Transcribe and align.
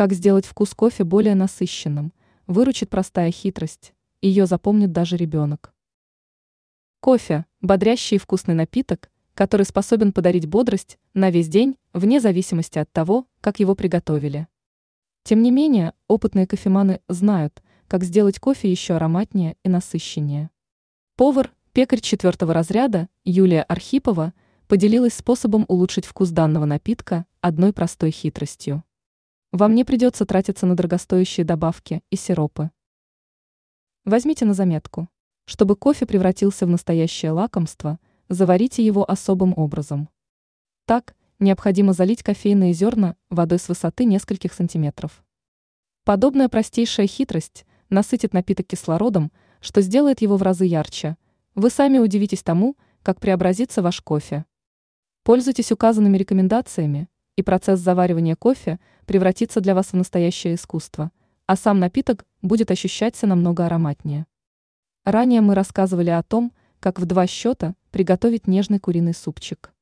Как 0.00 0.14
сделать 0.14 0.46
вкус 0.46 0.72
кофе 0.72 1.04
более 1.04 1.34
насыщенным, 1.34 2.14
выручит 2.46 2.88
простая 2.88 3.30
хитрость, 3.30 3.92
ее 4.22 4.46
запомнит 4.46 4.92
даже 4.92 5.18
ребенок. 5.18 5.74
Кофе– 7.00 7.44
бодрящий 7.60 8.16
и 8.16 8.18
вкусный 8.18 8.54
напиток, 8.54 9.10
который 9.34 9.66
способен 9.66 10.14
подарить 10.14 10.46
бодрость 10.46 10.98
на 11.12 11.28
весь 11.28 11.50
день, 11.50 11.76
вне 11.92 12.18
зависимости 12.18 12.78
от 12.78 12.90
того, 12.90 13.26
как 13.42 13.60
его 13.60 13.74
приготовили. 13.74 14.48
Тем 15.22 15.42
не 15.42 15.50
менее, 15.50 15.92
опытные 16.08 16.46
кофеманы 16.46 17.02
знают, 17.06 17.62
как 17.86 18.02
сделать 18.02 18.38
кофе 18.38 18.70
еще 18.70 18.94
ароматнее 18.94 19.58
и 19.64 19.68
насыщеннее. 19.68 20.48
Повар, 21.16 21.52
пекарь 21.74 22.00
четвертого 22.00 22.54
разряда 22.54 23.10
Юлия 23.22 23.64
Архипова 23.64 24.32
поделилась 24.66 25.12
способом 25.12 25.66
улучшить 25.68 26.06
вкус 26.06 26.30
данного 26.30 26.64
напитка 26.64 27.26
одной 27.42 27.74
простой 27.74 28.12
хитростью. 28.12 28.82
Вам 29.52 29.74
не 29.74 29.82
придется 29.82 30.24
тратиться 30.26 30.64
на 30.64 30.76
дорогостоящие 30.76 31.44
добавки 31.44 32.04
и 32.08 32.14
сиропы. 32.14 32.70
Возьмите 34.04 34.44
на 34.44 34.54
заметку. 34.54 35.08
Чтобы 35.44 35.74
кофе 35.74 36.06
превратился 36.06 36.66
в 36.66 36.68
настоящее 36.68 37.32
лакомство, 37.32 37.98
заварите 38.28 38.86
его 38.86 39.10
особым 39.10 39.52
образом. 39.56 40.08
Так, 40.86 41.16
необходимо 41.40 41.92
залить 41.94 42.22
кофейные 42.22 42.72
зерна 42.72 43.16
водой 43.28 43.58
с 43.58 43.68
высоты 43.68 44.04
нескольких 44.04 44.52
сантиметров. 44.52 45.24
Подобная 46.04 46.48
простейшая 46.48 47.08
хитрость 47.08 47.66
насытит 47.88 48.32
напиток 48.32 48.68
кислородом, 48.68 49.32
что 49.60 49.80
сделает 49.80 50.22
его 50.22 50.36
в 50.36 50.42
разы 50.42 50.64
ярче. 50.64 51.16
Вы 51.56 51.70
сами 51.70 51.98
удивитесь 51.98 52.44
тому, 52.44 52.76
как 53.02 53.18
преобразится 53.18 53.82
ваш 53.82 54.00
кофе. 54.00 54.44
Пользуйтесь 55.24 55.72
указанными 55.72 56.16
рекомендациями, 56.16 57.08
и 57.40 57.42
процесс 57.42 57.80
заваривания 57.80 58.36
кофе 58.36 58.78
превратится 59.06 59.60
для 59.60 59.74
вас 59.74 59.88
в 59.88 59.94
настоящее 59.94 60.54
искусство, 60.54 61.10
а 61.46 61.56
сам 61.56 61.80
напиток 61.80 62.24
будет 62.42 62.70
ощущаться 62.70 63.26
намного 63.26 63.66
ароматнее. 63.66 64.26
Ранее 65.04 65.40
мы 65.40 65.54
рассказывали 65.54 66.10
о 66.10 66.22
том, 66.22 66.52
как 66.78 67.00
в 67.00 67.06
два 67.06 67.26
счета 67.26 67.74
приготовить 67.90 68.46
нежный 68.46 68.78
куриный 68.78 69.14
супчик. 69.14 69.72